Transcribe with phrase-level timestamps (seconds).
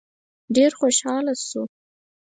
[0.55, 1.61] ډېر خوشحاله شو.